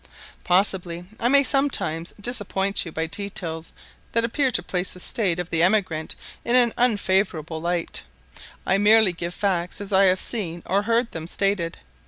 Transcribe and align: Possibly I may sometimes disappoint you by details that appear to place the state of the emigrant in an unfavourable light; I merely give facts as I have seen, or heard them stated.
Possibly 0.43 1.05
I 1.19 1.27
may 1.29 1.43
sometimes 1.43 2.11
disappoint 2.19 2.85
you 2.87 2.91
by 2.91 3.05
details 3.05 3.71
that 4.13 4.25
appear 4.25 4.49
to 4.49 4.63
place 4.63 4.93
the 4.93 4.99
state 4.99 5.37
of 5.37 5.51
the 5.51 5.61
emigrant 5.61 6.15
in 6.43 6.55
an 6.55 6.73
unfavourable 6.75 7.61
light; 7.61 8.01
I 8.65 8.79
merely 8.79 9.13
give 9.13 9.35
facts 9.35 9.79
as 9.79 9.93
I 9.93 10.05
have 10.05 10.19
seen, 10.19 10.63
or 10.65 10.81
heard 10.81 11.11
them 11.11 11.27
stated. 11.27 11.77